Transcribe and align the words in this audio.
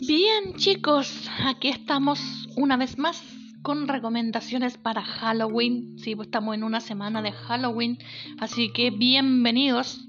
Bien 0.00 0.54
chicos, 0.56 1.28
aquí 1.44 1.68
estamos 1.68 2.48
una 2.56 2.76
vez 2.76 2.98
más 2.98 3.22
con 3.62 3.86
recomendaciones 3.86 4.78
para 4.78 5.02
Halloween. 5.02 5.98
Sí, 5.98 6.16
pues 6.16 6.28
estamos 6.28 6.54
en 6.54 6.64
una 6.64 6.80
semana 6.80 7.20
de 7.20 7.32
Halloween, 7.32 7.98
así 8.38 8.72
que 8.72 8.90
bienvenidos. 8.90 10.08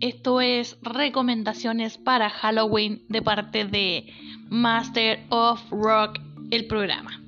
Esto 0.00 0.40
es 0.40 0.78
recomendaciones 0.82 1.96
para 1.96 2.28
Halloween 2.28 3.02
de 3.08 3.22
parte 3.22 3.64
de 3.64 4.12
Master 4.50 5.24
of 5.30 5.62
Rock, 5.70 6.18
el 6.50 6.66
programa. 6.66 7.21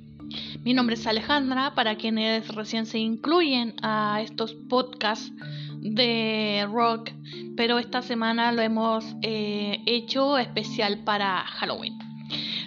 Mi 0.65 0.73
nombre 0.73 0.95
es 0.95 1.07
Alejandra, 1.07 1.75
para 1.75 1.97
quienes 1.97 2.49
recién 2.49 2.87
se 2.87 2.99
incluyen 2.99 3.75
a 3.83 4.23
estos 4.23 4.55
podcasts 4.55 5.31
de 5.79 6.67
rock, 6.73 7.11
pero 7.55 7.79
esta 7.79 8.01
semana 8.01 8.51
lo 8.51 8.63
hemos 8.63 9.05
eh, 9.21 9.83
hecho 9.85 10.39
especial 10.39 11.01
para 11.05 11.41
Halloween. 11.41 11.99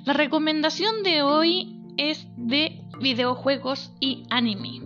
La 0.05 0.13
recomendación 0.13 1.01
de 1.01 1.23
hoy 1.23 1.75
es 1.97 2.27
de 2.37 2.83
videojuegos 3.01 3.91
y 3.99 4.25
anime. 4.29 4.83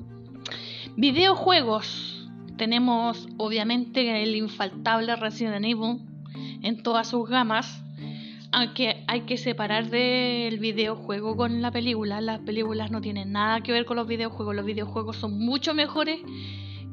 Videojuegos. 0.95 2.29
Tenemos 2.55 3.27
obviamente 3.35 4.23
el 4.23 4.37
infaltable 4.37 5.17
Resident 5.17 5.65
Evil 5.65 5.99
en 6.63 6.81
todas 6.81 7.09
sus 7.09 7.27
gamas. 7.27 7.83
Aunque 8.53 9.03
hay 9.07 9.21
que 9.21 9.37
separar 9.37 9.89
del 9.89 10.59
videojuego 10.59 11.37
con 11.37 11.61
la 11.61 11.71
película. 11.71 12.19
Las 12.19 12.39
películas 12.39 12.91
no 12.91 13.01
tienen 13.01 13.31
nada 13.31 13.61
que 13.61 13.71
ver 13.71 13.85
con 13.85 13.97
los 13.97 14.07
videojuegos. 14.07 14.55
Los 14.55 14.65
videojuegos 14.65 15.17
son 15.17 15.39
mucho 15.39 15.73
mejores 15.73 16.19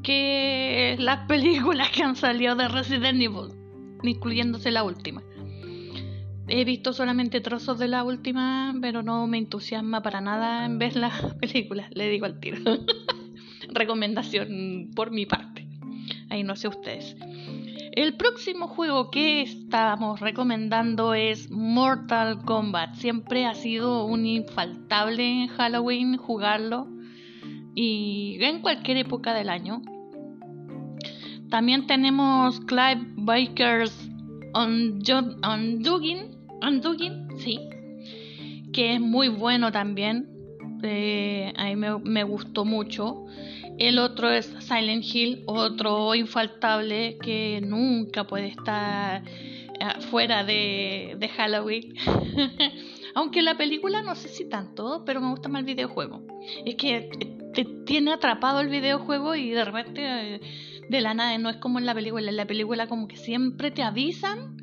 que 0.02 0.96
las 0.98 1.26
películas 1.26 1.90
que 1.90 2.02
han 2.02 2.16
salido 2.16 2.54
de 2.54 2.68
Resident 2.68 3.20
Evil, 3.20 3.52
incluyéndose 4.02 4.70
la 4.70 4.84
última. 4.84 5.22
He 6.46 6.64
visto 6.64 6.94
solamente 6.94 7.42
trozos 7.42 7.78
de 7.78 7.88
la 7.88 8.04
última, 8.04 8.74
pero 8.80 9.02
no 9.02 9.26
me 9.26 9.36
entusiasma 9.36 10.02
para 10.02 10.20
nada 10.22 10.64
en 10.64 10.78
ver 10.78 10.96
las 10.96 11.34
películas, 11.34 11.90
le 11.92 12.08
digo 12.08 12.24
al 12.24 12.40
tiro. 12.40 12.58
Recomendación 13.68 14.90
por 14.94 15.10
mi 15.10 15.26
parte. 15.26 15.66
Ahí 16.30 16.42
no 16.42 16.56
sé 16.56 16.68
ustedes. 16.68 17.16
El 17.98 18.14
próximo 18.14 18.68
juego 18.68 19.10
que 19.10 19.42
estamos 19.42 20.20
recomendando 20.20 21.14
es 21.14 21.50
Mortal 21.50 22.44
Kombat. 22.44 22.94
Siempre 22.94 23.44
ha 23.44 23.56
sido 23.56 24.04
un 24.04 24.24
infaltable 24.24 25.24
en 25.24 25.48
Halloween 25.48 26.16
jugarlo 26.16 26.86
y 27.74 28.38
en 28.40 28.60
cualquier 28.60 28.98
época 28.98 29.34
del 29.34 29.48
año. 29.48 29.82
También 31.50 31.88
tenemos 31.88 32.60
Clive 32.60 33.04
Bikers 33.16 34.08
on, 34.54 35.00
on 35.42 35.82
Dugin, 35.82 37.28
sí, 37.38 37.58
que 38.72 38.94
es 38.94 39.00
muy 39.00 39.26
bueno 39.26 39.72
también. 39.72 40.28
Eh, 40.84 41.52
a 41.56 41.64
mí 41.64 41.74
me, 42.04 42.22
gustó 42.22 42.64
mucho. 42.64 43.26
El 43.78 44.00
otro 44.00 44.28
es 44.30 44.52
Silent 44.58 45.04
Hill, 45.04 45.44
otro 45.46 46.14
infaltable 46.16 47.16
que 47.22 47.60
nunca 47.64 48.26
puede 48.26 48.48
estar 48.48 49.22
eh, 49.24 50.00
fuera 50.10 50.42
de, 50.42 51.30
Halloween. 51.36 51.94
Aunque 53.14 53.42
la 53.42 53.56
película 53.56 54.02
no 54.02 54.16
sé 54.16 54.28
si 54.28 54.48
tanto, 54.48 55.04
pero 55.06 55.20
me 55.20 55.30
gusta 55.30 55.48
más 55.48 55.60
el 55.60 55.66
videojuego. 55.66 56.26
Es 56.64 56.74
que 56.74 57.08
te 57.54 57.64
tiene 57.86 58.12
atrapado 58.12 58.60
el 58.60 58.68
videojuego 58.68 59.36
y 59.36 59.50
de 59.50 59.64
repente 59.64 60.02
eh, 60.02 60.40
de 60.88 61.00
la 61.00 61.14
nada 61.14 61.38
no 61.38 61.48
es 61.48 61.56
como 61.58 61.78
en 61.78 61.86
la 61.86 61.94
película. 61.94 62.30
En 62.30 62.36
la 62.36 62.46
película 62.46 62.88
como 62.88 63.06
que 63.06 63.16
siempre 63.16 63.70
te 63.70 63.84
avisan 63.84 64.56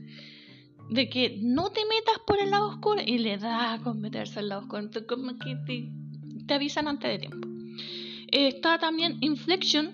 de 0.90 1.10
que 1.10 1.40
no 1.42 1.70
te 1.70 1.82
metas 1.86 2.20
por 2.28 2.42
el 2.42 2.52
lado 2.52 2.68
oscuro 2.68 3.02
y 3.06 3.18
le 3.20 3.38
da 3.38 3.80
con 3.82 4.02
meterse 4.02 4.40
al 4.40 4.50
lado 4.50 4.62
oscuro. 4.62 4.90
como 5.08 5.38
que 5.38 5.56
te, 6.46 6.54
avisan 6.54 6.90
antes 6.90 7.12
de 7.12 7.20
tiempo. 7.20 7.55
Está 8.36 8.78
también 8.78 9.18
Inflection, 9.22 9.92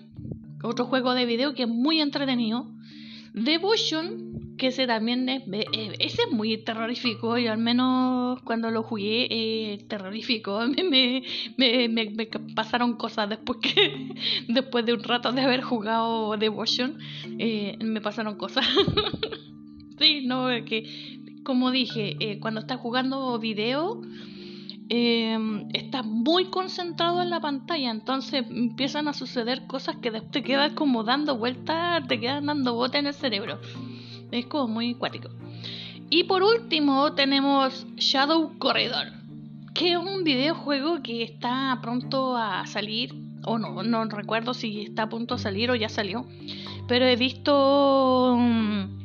otro 0.62 0.86
juego 0.86 1.14
de 1.14 1.26
video 1.26 1.54
que 1.54 1.62
es 1.62 1.68
muy 1.68 2.00
entretenido. 2.00 2.66
Devotion, 3.34 4.56
que 4.58 4.66
ese 4.68 4.86
también 4.86 5.28
es, 5.28 5.42
eh, 5.50 5.92
ese 5.98 6.22
es 6.22 6.32
muy 6.32 6.58
terrorífico 6.58 7.38
y 7.38 7.46
al 7.46 7.58
menos 7.58 8.40
cuando 8.42 8.70
lo 8.70 8.82
jugué 8.82 9.26
eh, 9.30 9.78
terrorífico 9.88 10.60
me, 10.90 11.22
me, 11.56 11.88
me, 11.88 12.26
pasaron 12.54 12.96
cosas 12.96 13.30
después 13.30 13.58
que 13.60 14.14
después 14.48 14.84
de 14.84 14.92
un 14.92 15.02
rato 15.02 15.32
de 15.32 15.40
haber 15.40 15.62
jugado 15.62 16.36
Devotion 16.36 16.98
eh, 17.38 17.78
me 17.82 18.00
pasaron 18.02 18.36
cosas 18.36 18.66
sí 19.98 20.26
no 20.26 20.48
que 20.66 21.32
como 21.42 21.70
dije 21.70 22.16
eh, 22.20 22.38
cuando 22.38 22.60
estás 22.60 22.78
jugando 22.78 23.38
video 23.38 24.02
eh, 24.94 25.38
estás 25.72 26.04
muy 26.04 26.50
concentrado 26.50 27.22
en 27.22 27.30
la 27.30 27.40
pantalla, 27.40 27.90
entonces 27.90 28.44
empiezan 28.50 29.08
a 29.08 29.14
suceder 29.14 29.66
cosas 29.66 29.96
que 29.96 30.10
te 30.10 30.42
quedas 30.42 30.74
como 30.74 31.02
dando 31.02 31.38
vueltas, 31.38 32.06
te 32.08 32.20
quedan 32.20 32.44
dando 32.44 32.74
bote 32.74 32.98
en 32.98 33.06
el 33.06 33.14
cerebro. 33.14 33.58
Es 34.30 34.44
como 34.44 34.68
muy 34.68 34.92
acuático. 34.92 35.30
Y 36.10 36.24
por 36.24 36.42
último 36.42 37.14
tenemos 37.14 37.86
Shadow 37.96 38.58
Corridor, 38.58 39.06
que 39.72 39.92
es 39.92 39.96
un 39.96 40.24
videojuego 40.24 41.02
que 41.02 41.22
está 41.22 41.78
pronto 41.80 42.36
a 42.36 42.66
salir, 42.66 43.14
o 43.46 43.56
no, 43.56 43.82
no 43.82 44.04
recuerdo 44.04 44.52
si 44.52 44.82
está 44.82 45.04
a 45.04 45.08
punto 45.08 45.36
de 45.36 45.42
salir 45.42 45.70
o 45.70 45.74
ya 45.74 45.88
salió, 45.88 46.26
pero 46.86 47.06
he 47.06 47.16
visto 47.16 48.34
un 48.34 49.01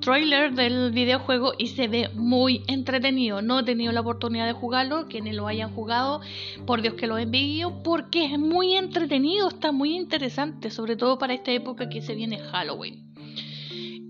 trailer 0.00 0.54
del 0.54 0.92
videojuego 0.92 1.52
y 1.58 1.68
se 1.68 1.88
ve 1.88 2.10
muy 2.14 2.62
entretenido. 2.66 3.42
No 3.42 3.60
he 3.60 3.62
tenido 3.64 3.92
la 3.92 4.00
oportunidad 4.00 4.46
de 4.46 4.52
jugarlo, 4.52 5.08
quienes 5.08 5.34
lo 5.34 5.46
hayan 5.46 5.70
jugado, 5.74 6.20
por 6.66 6.82
Dios 6.82 6.94
que 6.94 7.06
lo 7.06 7.18
envío, 7.18 7.82
porque 7.82 8.26
es 8.26 8.38
muy 8.38 8.74
entretenido, 8.74 9.48
está 9.48 9.72
muy 9.72 9.96
interesante, 9.96 10.70
sobre 10.70 10.96
todo 10.96 11.18
para 11.18 11.34
esta 11.34 11.52
época 11.52 11.88
que 11.88 12.02
se 12.02 12.14
viene 12.14 12.38
Halloween. 12.38 13.04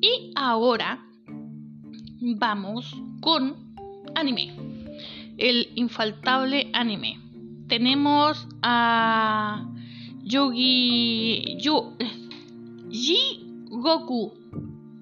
Y 0.00 0.32
ahora 0.36 1.04
vamos 2.20 2.94
con 3.20 3.74
anime. 4.14 4.54
El 5.36 5.68
infaltable 5.74 6.70
anime. 6.72 7.20
Tenemos 7.68 8.46
a 8.62 9.68
Yogi 10.24 11.58
Yu, 11.60 11.92
Ji 12.90 13.44
Goku 13.70 14.32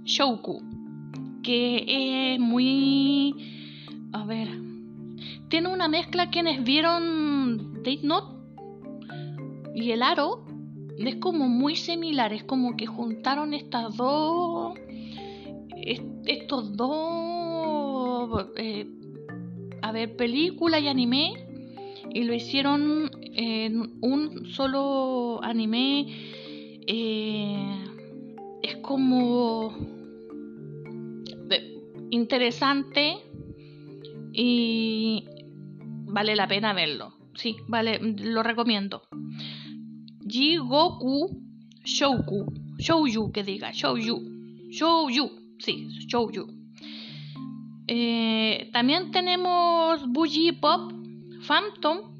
Shouku, 0.06 0.62
que 1.42 2.34
es 2.34 2.40
muy 2.40 3.34
a 4.12 4.24
ver, 4.24 4.48
tiene 5.48 5.68
una 5.68 5.88
mezcla 5.88 6.30
quienes 6.30 6.64
vieron 6.64 7.74
Date 7.82 8.00
Note 8.02 8.36
y 9.74 9.90
el 9.90 10.02
aro 10.02 10.46
es 10.98 11.16
como 11.16 11.48
muy 11.48 11.76
similar, 11.76 12.32
es 12.32 12.44
como 12.44 12.76
que 12.76 12.86
juntaron 12.86 13.52
estas 13.52 13.94
dos 13.96 14.78
estos 16.26 16.76
dos, 16.76 18.46
eh, 18.56 18.86
a 19.82 19.92
ver, 19.92 20.16
película 20.16 20.80
y 20.80 20.88
anime, 20.88 21.34
y 22.12 22.24
lo 22.24 22.34
hicieron 22.34 23.10
en 23.34 23.98
un 24.00 24.46
solo 24.46 25.42
anime. 25.42 26.06
Eh, 26.88 27.76
es 28.62 28.76
como 28.76 29.72
interesante 32.10 33.16
y 34.32 35.24
vale 36.06 36.36
la 36.36 36.48
pena 36.48 36.72
verlo. 36.72 37.14
Sí, 37.34 37.56
vale, 37.68 37.98
lo 38.00 38.42
recomiendo. 38.42 39.02
Jigoku 40.26 41.42
Shouku, 41.84 42.46
Shouju 42.78 43.30
que 43.32 43.44
diga, 43.44 43.70
Shouju, 43.72 44.70
Shouju 44.70 45.46
sí, 45.58 45.88
Shouju. 46.06 46.46
Eh, 47.88 48.70
también 48.72 49.10
tenemos 49.12 50.06
Bougie 50.08 50.52
Pop 50.52 50.92
Phantom, 51.46 52.14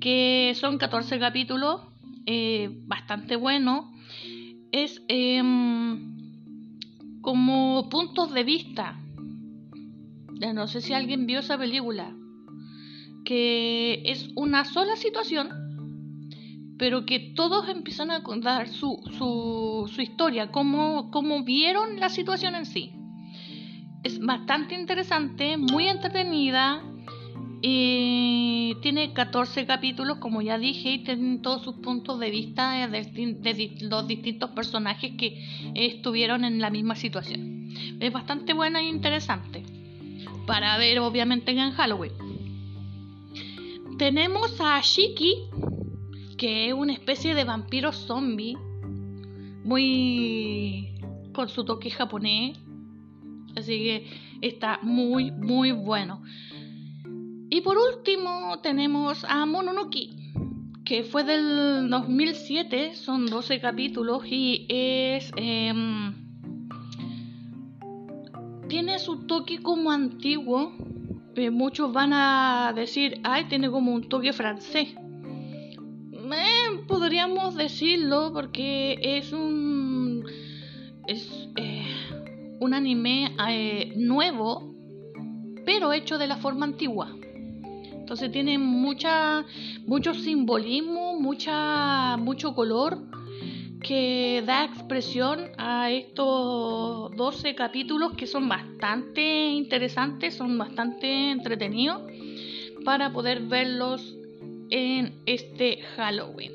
que 0.00 0.52
son 0.56 0.78
14 0.78 1.18
capítulos, 1.18 1.80
eh, 2.26 2.68
bastante 2.86 3.36
bueno. 3.36 3.92
Es 4.72 5.02
em, 5.08 6.21
como 7.22 7.88
puntos 7.88 8.34
de 8.34 8.44
vista. 8.44 9.00
No 10.54 10.66
sé 10.66 10.80
si 10.82 10.92
alguien 10.92 11.26
vio 11.26 11.38
esa 11.38 11.56
película. 11.56 12.14
Que 13.24 14.02
es 14.04 14.28
una 14.34 14.64
sola 14.64 14.96
situación 14.96 15.62
pero 16.82 17.06
que 17.06 17.20
todos 17.20 17.68
empiezan 17.68 18.10
a 18.10 18.24
contar 18.24 18.68
su, 18.68 19.00
su, 19.16 19.88
su 19.88 20.02
historia, 20.02 20.50
cómo, 20.50 21.12
cómo 21.12 21.44
vieron 21.44 22.00
la 22.00 22.08
situación 22.08 22.56
en 22.56 22.66
sí. 22.66 22.90
Es 24.02 24.18
bastante 24.18 24.74
interesante, 24.74 25.56
muy 25.56 25.86
entretenida 25.86 26.82
Tiene 28.80 29.12
14 29.12 29.66
capítulos, 29.66 30.18
como 30.18 30.40
ya 30.42 30.58
dije, 30.58 30.92
y 30.92 30.98
tienen 31.04 31.42
todos 31.42 31.62
sus 31.62 31.76
puntos 31.76 32.18
de 32.18 32.30
vista 32.30 32.86
de, 32.86 33.76
los 33.80 34.06
distintos 34.06 34.50
personajes 34.50 35.12
que 35.16 35.72
estuvieron 35.74 36.44
en 36.44 36.60
la 36.60 36.70
misma 36.70 36.94
situación. 36.94 37.68
Es 38.00 38.12
bastante 38.12 38.52
buena 38.54 38.80
e 38.80 38.88
interesante 38.88 39.62
para 40.46 40.76
ver, 40.78 41.00
obviamente, 41.00 41.50
en 41.52 41.72
Halloween. 41.72 42.12
Tenemos 43.98 44.60
a 44.60 44.80
Shiki, 44.80 45.34
que 46.36 46.68
es 46.68 46.74
una 46.74 46.92
especie 46.92 47.34
de 47.34 47.44
vampiro 47.44 47.92
zombie, 47.92 48.56
muy 49.64 50.94
con 51.32 51.48
su 51.48 51.64
toque 51.64 51.90
japonés. 51.90 52.58
Así 53.56 53.78
que 53.78 54.06
está 54.40 54.80
muy, 54.82 55.30
muy 55.30 55.72
bueno. 55.72 56.22
Y 57.54 57.60
por 57.60 57.76
último 57.76 58.60
tenemos 58.62 59.26
a 59.28 59.44
Mononoke, 59.44 60.08
que 60.86 61.04
fue 61.04 61.22
del 61.22 61.90
2007, 61.90 62.94
son 62.94 63.26
12 63.26 63.60
capítulos 63.60 64.22
y 64.24 64.64
es... 64.70 65.30
Em, 65.36 66.14
tiene 68.70 68.98
su 68.98 69.26
toque 69.26 69.60
como 69.60 69.90
antiguo. 69.90 70.72
Eh, 71.36 71.50
muchos 71.50 71.92
van 71.92 72.14
a 72.14 72.72
decir, 72.74 73.20
ay, 73.22 73.44
tiene 73.50 73.70
como 73.70 73.92
un 73.92 74.08
toque 74.08 74.32
francés. 74.32 74.88
Eh, 74.94 75.76
podríamos 76.88 77.54
decirlo 77.54 78.32
porque 78.32 78.96
es 78.98 79.30
un... 79.30 80.24
Es 81.06 81.50
eh, 81.56 81.84
un 82.60 82.72
anime 82.72 83.36
nuevo, 83.96 84.74
pero 85.66 85.92
hecho 85.92 86.16
de 86.16 86.28
la 86.28 86.38
forma 86.38 86.64
antigua. 86.64 87.14
Entonces 88.12 88.30
tiene 88.30 88.58
mucha, 88.58 89.42
mucho 89.86 90.12
simbolismo, 90.12 91.18
mucha, 91.18 92.18
mucho 92.18 92.54
color 92.54 92.98
que 93.80 94.42
da 94.44 94.66
expresión 94.66 95.50
a 95.56 95.90
estos 95.90 97.16
12 97.16 97.54
capítulos 97.54 98.12
que 98.12 98.26
son 98.26 98.50
bastante 98.50 99.46
interesantes, 99.52 100.34
son 100.34 100.58
bastante 100.58 101.30
entretenidos 101.30 102.02
para 102.84 103.14
poder 103.14 103.40
verlos 103.44 104.14
en 104.68 105.14
este 105.24 105.78
Halloween. 105.96 106.52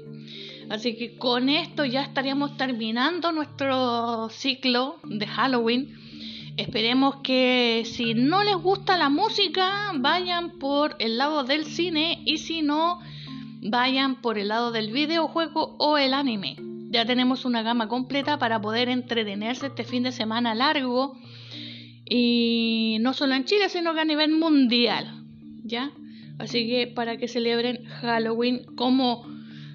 Así 0.69 0.95
que 0.95 1.17
con 1.17 1.49
esto 1.49 1.85
ya 1.85 2.03
estaríamos 2.03 2.55
terminando 2.55 3.31
nuestro 3.31 4.29
ciclo 4.29 4.97
de 5.05 5.25
Halloween. 5.25 6.06
Esperemos 6.57 7.17
que 7.17 7.83
si 7.85 8.15
no 8.15 8.43
les 8.43 8.55
gusta 8.55 8.97
la 8.97 9.09
música, 9.09 9.91
vayan 9.99 10.57
por 10.57 10.95
el 10.97 11.19
lado 11.19 11.43
del 11.43 11.65
cine 11.65 12.23
y 12.25 12.39
si 12.39 12.63
no, 12.63 12.99
vayan 13.61 14.21
por 14.21 14.39
el 14.39 14.47
lado 14.47 14.71
del 14.71 14.91
videojuego 14.91 15.75
o 15.77 15.99
el 15.99 16.15
anime. 16.15 16.55
Ya 16.89 17.05
tenemos 17.05 17.45
una 17.45 17.61
gama 17.61 17.87
completa 17.87 18.39
para 18.39 18.59
poder 18.59 18.89
entretenerse 18.89 19.67
este 19.67 19.83
fin 19.83 20.01
de 20.01 20.11
semana 20.11 20.55
largo 20.55 21.15
y 22.09 22.97
no 23.01 23.13
solo 23.13 23.35
en 23.35 23.45
Chile, 23.45 23.69
sino 23.69 23.93
que 23.93 23.99
a 23.99 24.05
nivel 24.05 24.31
mundial. 24.31 25.25
¿Ya? 25.63 25.91
Así 26.39 26.67
que 26.67 26.87
para 26.87 27.17
que 27.17 27.27
celebren 27.27 27.85
Halloween 27.85 28.65
como 28.75 29.27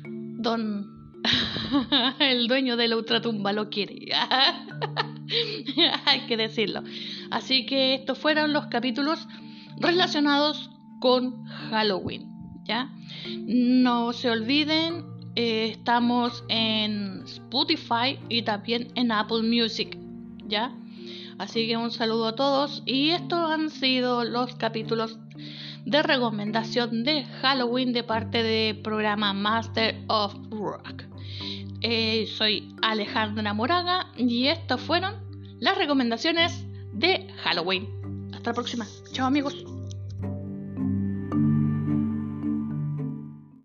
don 0.02 0.90
el 2.19 2.49
dueño 2.49 2.76
de 2.76 2.88
la 2.88 2.96
ultratumba 2.96 3.52
lo 3.52 3.70
quiere. 3.70 4.06
Hay 6.06 6.20
que 6.26 6.37
decirlo. 6.37 6.82
Así 7.31 7.67
que 7.67 7.94
estos 7.94 8.19
fueron 8.19 8.52
los 8.52 8.67
capítulos 8.67 9.26
relacionados 9.79 10.70
con 11.00 11.44
Halloween. 11.44 12.31
¿Ya? 12.64 12.93
No 13.46 14.12
se 14.12 14.31
olviden, 14.31 15.05
eh, 15.34 15.70
estamos 15.73 16.44
en 16.49 17.23
Spotify 17.25 18.19
y 18.29 18.43
también 18.43 18.88
en 18.94 19.11
Apple 19.11 19.43
Music. 19.43 19.99
¿Ya? 20.46 20.73
Así 21.38 21.67
que 21.67 21.76
un 21.76 21.90
saludo 21.90 22.29
a 22.29 22.37
todos. 22.37 22.82
Y 22.87 23.11
estos 23.11 23.50
han 23.50 23.70
sido 23.70 24.25
los 24.25 24.55
capítulos 24.55 25.19
de 25.84 26.02
recomendación 26.02 27.02
de 27.02 27.25
Halloween 27.25 27.93
de 27.93 28.05
parte 28.05 28.43
del 28.43 28.79
programa 28.79 29.32
Master 29.32 29.96
of 30.06 30.34
Rock. 30.50 31.11
Eh, 31.81 32.26
soy 32.26 32.75
Alejandra 32.81 33.52
Moraga 33.55 34.12
y 34.17 34.46
estas 34.46 34.81
fueron 34.81 35.14
las 35.58 35.76
recomendaciones 35.76 36.64
de 36.93 37.29
Halloween. 37.43 37.88
Hasta 38.32 38.50
la 38.50 38.55
próxima. 38.55 38.87
Chao 39.12 39.26
amigos. 39.26 39.71